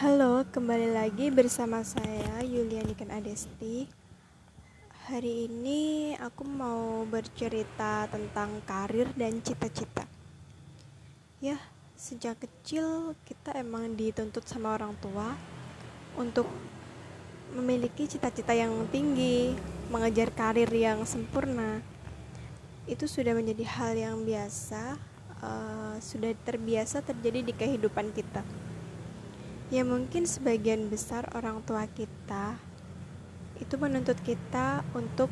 Halo, 0.00 0.48
kembali 0.48 0.96
lagi 0.96 1.28
bersama 1.28 1.84
saya 1.84 2.40
Yulianikan 2.40 3.12
Adesti. 3.12 3.84
Hari 5.04 5.44
ini 5.44 6.16
aku 6.16 6.40
mau 6.40 7.04
bercerita 7.04 8.08
tentang 8.08 8.64
karir 8.64 9.12
dan 9.12 9.44
cita-cita. 9.44 10.08
Ya, 11.44 11.60
sejak 12.00 12.40
kecil 12.40 13.12
kita 13.28 13.52
emang 13.60 13.92
dituntut 13.92 14.48
sama 14.48 14.72
orang 14.72 14.96
tua 15.04 15.36
untuk 16.16 16.48
memiliki 17.52 18.08
cita-cita 18.08 18.56
yang 18.56 18.72
tinggi, 18.88 19.52
mengejar 19.92 20.32
karir 20.32 20.72
yang 20.72 21.04
sempurna. 21.04 21.84
Itu 22.88 23.04
sudah 23.04 23.36
menjadi 23.36 23.68
hal 23.68 23.92
yang 24.00 24.16
biasa, 24.24 24.96
uh, 25.44 26.00
sudah 26.00 26.32
terbiasa 26.40 27.04
terjadi 27.04 27.44
di 27.44 27.52
kehidupan 27.52 28.16
kita 28.16 28.40
Ya 29.70 29.86
mungkin 29.86 30.26
sebagian 30.26 30.90
besar 30.90 31.30
orang 31.30 31.62
tua 31.62 31.86
kita 31.86 32.58
itu 33.62 33.78
menuntut 33.78 34.18
kita 34.18 34.82
untuk 34.98 35.30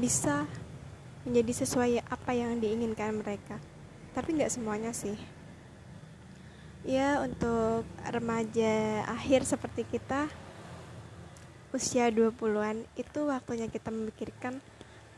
bisa 0.00 0.48
menjadi 1.28 1.52
sesuai 1.52 2.00
apa 2.08 2.32
yang 2.32 2.56
diinginkan 2.64 3.20
mereka. 3.20 3.60
Tapi 4.16 4.40
nggak 4.40 4.56
semuanya 4.56 4.96
sih. 4.96 5.20
Ya 6.80 7.20
untuk 7.20 7.84
remaja 8.08 9.04
akhir 9.04 9.44
seperti 9.44 9.84
kita 9.84 10.32
usia 11.76 12.08
20-an 12.08 12.88
itu 12.96 13.20
waktunya 13.28 13.68
kita 13.68 13.92
memikirkan 13.92 14.64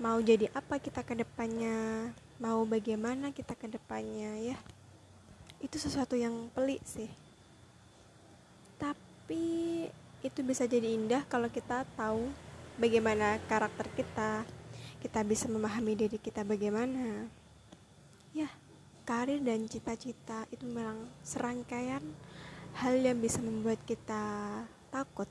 mau 0.03 0.19
jadi 0.19 0.51
apa 0.51 0.83
kita 0.83 1.07
ke 1.07 1.15
depannya, 1.15 2.11
mau 2.43 2.67
bagaimana 2.67 3.31
kita 3.31 3.55
ke 3.55 3.71
depannya 3.71 4.43
ya. 4.43 4.59
Itu 5.63 5.79
sesuatu 5.79 6.19
yang 6.19 6.51
pelik 6.51 6.83
sih 6.83 7.26
tapi 8.77 9.89
itu 10.25 10.41
bisa 10.45 10.65
jadi 10.69 10.97
indah 10.97 11.23
kalau 11.29 11.49
kita 11.49 11.85
tahu 11.97 12.29
bagaimana 12.77 13.41
karakter 13.49 13.89
kita. 13.97 14.45
Kita 14.97 15.23
bisa 15.23 15.47
memahami 15.47 15.95
diri 15.95 16.19
kita 16.19 16.43
bagaimana. 16.43 17.29
Ya 18.33 18.49
karir 19.07 19.39
dan 19.39 19.71
cita-cita 19.71 20.51
itu 20.51 20.67
memang 20.67 21.07
serangkaian 21.23 22.03
hal 22.75 22.95
yang 22.99 23.17
bisa 23.23 23.39
membuat 23.39 23.79
kita 23.87 24.65
takut. 24.91 25.31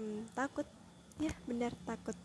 Hmm, 0.00 0.24
takut. 0.32 0.66
Ya 1.20 1.32
benar 1.44 1.74
takut. 1.84 2.16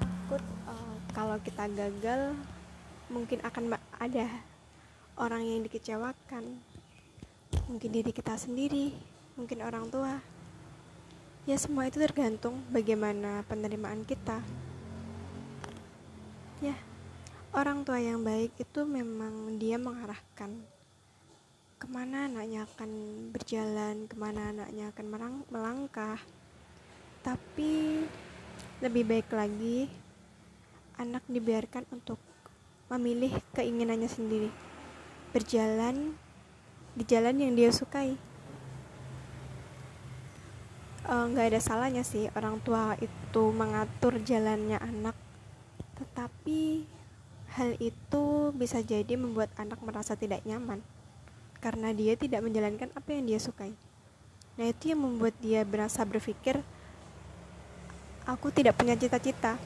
Takut 0.00 0.42
uh, 0.64 0.96
kalau 1.12 1.36
kita 1.44 1.68
gagal 1.70 2.34
mungkin 3.12 3.38
akan 3.44 3.78
ada 4.02 4.26
orang 5.14 5.44
yang 5.44 5.60
dikecewakan 5.62 6.58
mungkin 7.66 7.90
diri 7.90 8.14
kita 8.14 8.38
sendiri, 8.38 8.94
mungkin 9.34 9.62
orang 9.66 9.90
tua. 9.90 10.22
Ya 11.46 11.58
semua 11.58 11.86
itu 11.86 11.98
tergantung 11.98 12.62
bagaimana 12.70 13.42
penerimaan 13.46 14.02
kita. 14.06 14.42
Ya, 16.62 16.74
orang 17.50 17.82
tua 17.82 17.98
yang 17.98 18.22
baik 18.22 18.54
itu 18.58 18.80
memang 18.86 19.58
dia 19.58 19.78
mengarahkan 19.78 20.50
ke 21.76 21.86
mana 21.90 22.26
anaknya 22.26 22.64
akan 22.64 22.90
berjalan, 23.30 24.08
ke 24.08 24.16
mana 24.16 24.50
anaknya 24.54 24.90
akan 24.94 25.06
melangkah. 25.50 26.18
Tapi 27.20 28.02
lebih 28.80 29.04
baik 29.06 29.28
lagi 29.34 29.90
anak 30.96 31.22
dibiarkan 31.28 31.84
untuk 31.92 32.16
memilih 32.88 33.34
keinginannya 33.52 34.08
sendiri 34.08 34.48
berjalan 35.34 36.16
di 36.96 37.04
jalan 37.04 37.36
yang 37.36 37.52
dia 37.52 37.68
sukai. 37.68 38.16
Eh, 41.06 41.24
nggak 41.30 41.44
uh, 41.44 41.50
ada 41.54 41.60
salahnya 41.60 42.02
sih 42.02 42.26
orang 42.34 42.58
tua 42.64 42.96
itu 42.98 43.42
mengatur 43.52 44.16
jalannya 44.24 44.80
anak. 44.80 45.14
Tetapi 46.00 46.88
hal 47.54 47.76
itu 47.78 48.50
bisa 48.56 48.80
jadi 48.82 49.14
membuat 49.14 49.52
anak 49.60 49.78
merasa 49.84 50.16
tidak 50.18 50.42
nyaman 50.42 50.82
karena 51.60 51.92
dia 51.92 52.18
tidak 52.18 52.42
menjalankan 52.42 52.90
apa 52.96 53.08
yang 53.12 53.24
dia 53.28 53.40
sukai. 53.40 53.72
Nah 54.56 54.66
itu 54.66 54.92
yang 54.96 55.04
membuat 55.04 55.36
dia 55.38 55.62
berasa 55.68 56.00
berpikir 56.02 56.60
aku 58.26 58.48
tidak 58.50 58.74
punya 58.74 58.96
cita-cita. 58.96 59.60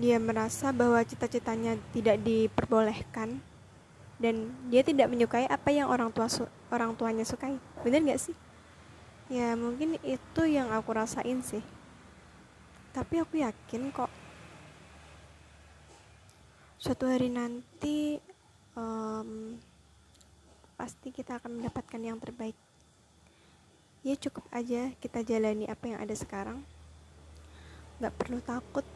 Dia 0.00 0.16
merasa 0.16 0.72
bahwa 0.72 1.00
cita-citanya 1.04 1.76
tidak 1.92 2.18
diperbolehkan 2.24 3.38
dan 4.20 4.52
dia 4.68 4.84
tidak 4.84 5.08
menyukai 5.08 5.48
apa 5.48 5.72
yang 5.72 5.88
orang 5.88 6.12
tua 6.12 6.28
orang 6.68 6.92
tuanya 6.92 7.24
sukai. 7.24 7.56
Bener 7.80 8.04
gak 8.04 8.20
sih? 8.20 8.36
Ya 9.32 9.56
mungkin 9.56 9.96
itu 10.04 10.42
yang 10.44 10.68
aku 10.68 10.92
rasain 10.92 11.40
sih. 11.40 11.64
Tapi 12.92 13.24
aku 13.24 13.40
yakin 13.40 13.88
kok. 13.88 14.12
Suatu 16.76 17.08
hari 17.08 17.32
nanti 17.32 18.20
um, 18.76 19.56
pasti 20.76 21.08
kita 21.08 21.40
akan 21.40 21.56
mendapatkan 21.56 22.00
yang 22.00 22.20
terbaik. 22.20 22.56
Ya 24.04 24.16
cukup 24.20 24.44
aja 24.52 24.92
kita 25.00 25.24
jalani 25.24 25.64
apa 25.64 25.84
yang 25.88 25.98
ada 26.04 26.12
sekarang. 26.12 26.60
Nggak 27.96 28.16
perlu 28.20 28.38
takut. 28.44 28.86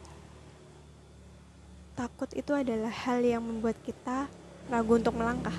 Takut 1.95 2.29
itu 2.35 2.51
adalah 2.51 2.91
hal 2.91 3.23
yang 3.23 3.41
membuat 3.41 3.79
kita 3.81 4.27
ragu 4.65 4.97
untuk 4.97 5.13
melangkah. 5.13 5.53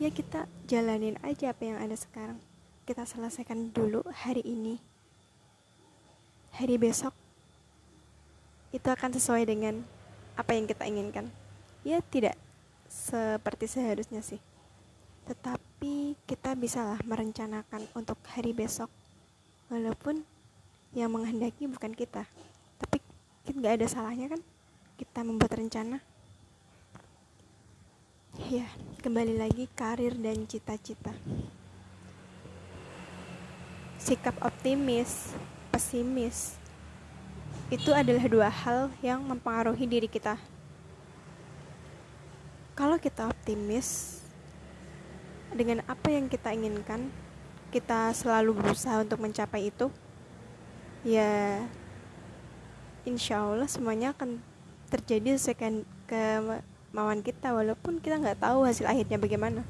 Ya 0.00 0.08
kita 0.08 0.48
jalanin 0.64 1.18
aja 1.20 1.52
apa 1.52 1.62
yang 1.66 1.78
ada 1.82 1.92
sekarang. 1.98 2.38
Kita 2.88 3.04
selesaikan 3.04 3.68
dulu 3.74 4.00
hari 4.08 4.40
ini. 4.46 4.80
Hari 6.56 6.80
besok 6.80 7.12
itu 8.72 8.88
akan 8.88 9.12
sesuai 9.12 9.44
dengan 9.44 9.84
apa 10.36 10.56
yang 10.56 10.64
kita 10.64 10.88
inginkan. 10.88 11.28
Ya 11.84 12.00
tidak 12.00 12.36
seperti 12.88 13.68
seharusnya 13.68 14.24
sih. 14.24 14.40
Tetapi 15.28 16.16
kita 16.24 16.56
bisalah 16.56 16.96
merencanakan 17.04 17.84
untuk 17.92 18.16
hari 18.32 18.56
besok. 18.56 18.88
Walaupun 19.68 20.24
yang 20.96 21.12
menghendaki 21.12 21.68
bukan 21.68 21.92
kita. 21.92 22.24
Tapi 22.80 23.04
nggak 23.52 23.80
ada 23.82 23.86
salahnya 23.88 24.32
kan 24.32 24.40
kita 24.96 25.20
membuat 25.24 25.56
rencana 25.56 26.00
Ya, 28.46 28.70
kembali 29.02 29.34
lagi 29.34 29.66
karir 29.74 30.14
dan 30.14 30.46
cita-cita. 30.46 31.10
Sikap 33.98 34.38
optimis, 34.38 35.34
pesimis, 35.74 36.54
itu 37.66 37.90
adalah 37.90 38.30
dua 38.30 38.46
hal 38.46 38.94
yang 39.02 39.26
mempengaruhi 39.26 39.90
diri 39.90 40.06
kita. 40.06 40.38
Kalau 42.78 42.94
kita 43.02 43.26
optimis 43.26 44.22
dengan 45.50 45.82
apa 45.90 46.06
yang 46.06 46.30
kita 46.30 46.54
inginkan, 46.54 47.10
kita 47.74 48.14
selalu 48.14 48.54
berusaha 48.54 49.02
untuk 49.02 49.18
mencapai 49.18 49.74
itu, 49.74 49.90
ya 51.02 51.58
insya 53.02 53.42
Allah 53.42 53.66
semuanya 53.66 54.14
akan 54.14 54.38
terjadi 54.94 55.34
sesuai 55.34 55.82
ke 56.06 56.22
kemauan 56.98 57.22
kita 57.22 57.54
walaupun 57.54 58.02
kita 58.02 58.18
nggak 58.18 58.42
tahu 58.42 58.66
hasil 58.66 58.90
akhirnya 58.90 59.22
bagaimana. 59.22 59.62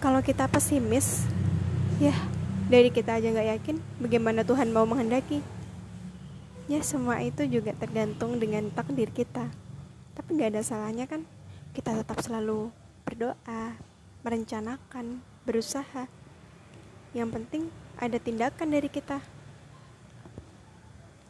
Kalau 0.00 0.24
kita 0.24 0.48
pesimis 0.48 1.28
ya 2.00 2.16
dari 2.72 2.88
kita 2.88 3.20
aja 3.20 3.28
nggak 3.28 3.48
yakin 3.52 3.76
bagaimana 4.00 4.48
Tuhan 4.48 4.72
mau 4.72 4.88
menghendaki. 4.88 5.44
Ya 6.72 6.80
semua 6.80 7.20
itu 7.20 7.44
juga 7.44 7.76
tergantung 7.76 8.40
dengan 8.40 8.72
takdir 8.72 9.12
kita. 9.12 9.44
Tapi 10.16 10.40
nggak 10.40 10.56
ada 10.56 10.64
salahnya 10.64 11.04
kan 11.04 11.28
kita 11.76 12.00
tetap 12.00 12.16
selalu 12.24 12.72
berdoa 13.04 13.76
merencanakan 14.24 15.20
berusaha. 15.44 16.08
Yang 17.12 17.28
penting 17.28 17.62
ada 18.00 18.16
tindakan 18.16 18.72
dari 18.72 18.88
kita. 18.88 19.20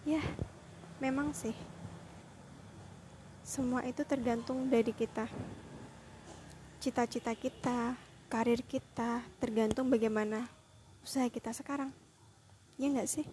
Ya 0.06 0.22
memang 1.02 1.34
sih 1.34 1.58
semua 3.48 3.80
itu 3.88 4.04
tergantung 4.04 4.68
dari 4.68 4.92
kita. 4.92 5.24
Cita-cita 6.84 7.32
kita, 7.32 7.96
karir 8.28 8.60
kita, 8.60 9.24
tergantung 9.40 9.88
bagaimana 9.88 10.44
usaha 11.00 11.24
kita 11.32 11.56
sekarang. 11.56 11.88
Ya 12.76 12.92
nggak 12.92 13.08
sih? 13.08 13.24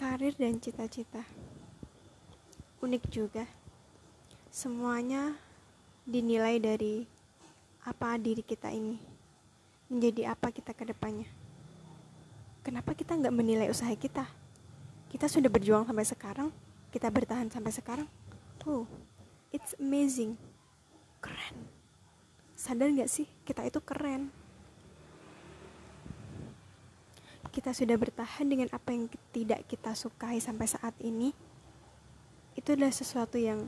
Karir 0.00 0.32
dan 0.40 0.56
cita-cita. 0.56 1.20
Unik 2.80 3.04
juga. 3.12 3.44
Semuanya 4.48 5.36
dinilai 6.08 6.56
dari 6.56 7.04
apa 7.84 8.16
diri 8.16 8.40
kita 8.40 8.72
ini. 8.72 8.96
Menjadi 9.92 10.32
apa 10.32 10.48
kita 10.48 10.72
ke 10.72 10.88
depannya. 10.88 11.28
Kenapa 12.64 12.96
kita 12.96 13.20
nggak 13.20 13.36
menilai 13.36 13.68
usaha 13.68 13.92
kita? 13.92 14.24
Kita 15.12 15.28
sudah 15.28 15.52
berjuang 15.52 15.84
sampai 15.84 16.08
sekarang, 16.08 16.48
kita 16.88 17.12
bertahan 17.12 17.52
sampai 17.52 17.72
sekarang? 17.72 18.08
Oh 18.64 18.88
it's 19.52 19.76
amazing. 19.80 20.36
Keren. 21.20 21.56
Sadar 22.58 22.90
gak 22.94 23.10
sih? 23.10 23.26
Kita 23.46 23.64
itu 23.64 23.80
keren. 23.82 24.30
Kita 27.48 27.74
sudah 27.74 27.96
bertahan 27.96 28.46
dengan 28.46 28.68
apa 28.70 28.92
yang 28.92 29.10
tidak 29.34 29.66
kita 29.66 29.96
sukai 29.96 30.38
sampai 30.38 30.66
saat 30.68 30.94
ini. 31.00 31.32
Itu 32.54 32.74
adalah 32.74 32.92
sesuatu 32.92 33.38
yang 33.38 33.66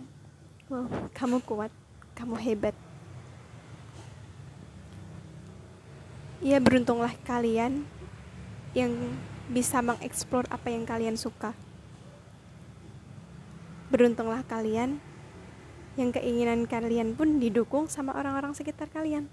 wow 0.68 0.86
kamu 1.16 1.42
kuat 1.42 1.72
kamu 2.14 2.36
hebat. 2.38 2.76
Ya 6.40 6.56
beruntunglah 6.56 7.12
kalian 7.26 7.84
yang 8.72 8.94
bisa 9.50 9.82
mengeksplor 9.82 10.46
apa 10.48 10.70
yang 10.70 10.86
kalian 10.86 11.18
suka 11.18 11.52
beruntunglah 13.90 14.46
kalian 14.46 15.02
yang 15.98 16.14
keinginan 16.14 16.64
kalian 16.70 17.18
pun 17.18 17.42
didukung 17.42 17.90
sama 17.90 18.14
orang-orang 18.14 18.54
sekitar 18.54 18.86
kalian 18.88 19.26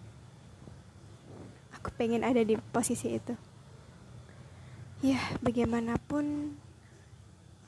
aku 1.72 1.94
pengen 1.96 2.26
ada 2.26 2.42
di 2.42 2.58
posisi 2.74 3.16
itu 3.16 3.38
ya 5.06 5.22
bagaimanapun 5.46 6.58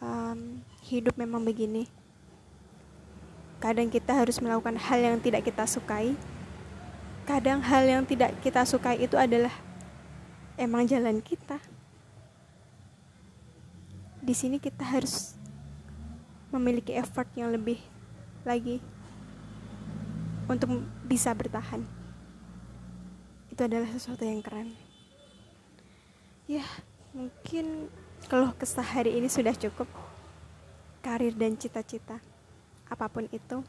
um, 0.02 0.40
hidup 0.88 1.16
memang 1.20 1.44
begini. 1.44 1.88
Kadang 3.60 3.92
kita 3.92 4.16
harus 4.16 4.40
melakukan 4.40 4.80
hal 4.80 5.00
yang 5.04 5.18
tidak 5.20 5.44
kita 5.44 5.68
sukai. 5.68 6.16
Kadang 7.28 7.62
hal 7.62 7.86
yang 7.86 8.04
tidak 8.08 8.34
kita 8.42 8.64
sukai 8.66 9.04
itu 9.04 9.20
adalah 9.20 9.54
emang 10.56 10.88
jalan 10.88 11.20
kita. 11.20 11.60
Di 14.24 14.34
sini 14.34 14.58
kita 14.58 14.82
harus 14.82 15.39
memiliki 16.50 16.98
effort 16.98 17.30
yang 17.38 17.54
lebih 17.54 17.78
lagi 18.46 18.82
untuk 20.50 20.82
bisa 21.06 21.30
bertahan. 21.34 21.86
Itu 23.54 23.62
adalah 23.66 23.90
sesuatu 23.94 24.26
yang 24.26 24.42
keren. 24.42 24.74
Ya, 26.50 26.66
mungkin 27.14 27.94
kalau 28.26 28.50
kesah 28.58 28.86
hari 28.86 29.22
ini 29.22 29.30
sudah 29.30 29.54
cukup 29.54 29.86
karir 31.06 31.38
dan 31.38 31.54
cita-cita. 31.54 32.18
Apa 32.90 33.06
pun 33.06 33.30
itu, 33.30 33.62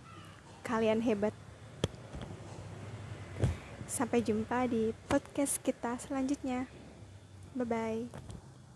kalian 0.64 1.04
hebat. 1.04 1.36
Sampai 3.84 4.24
jumpa 4.24 4.64
di 4.70 4.96
podcast 5.10 5.60
kita 5.60 6.00
selanjutnya. 6.00 6.64
Bye 7.52 7.66
bye. 7.66 8.39